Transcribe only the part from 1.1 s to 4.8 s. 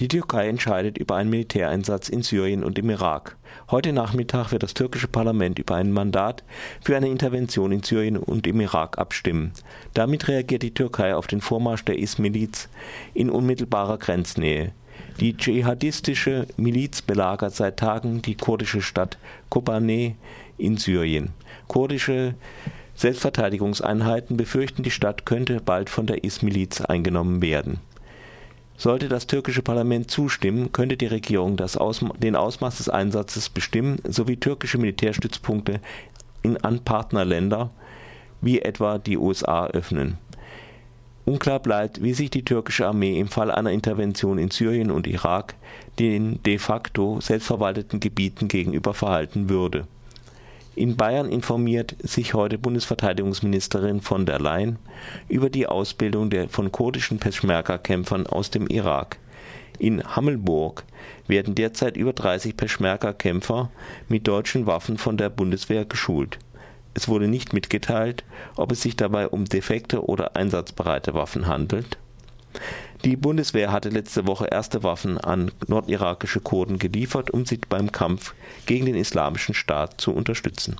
einen Militäreinsatz in Syrien und im Irak. Heute Nachmittag wird das